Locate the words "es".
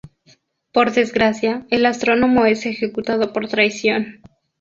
2.47-2.65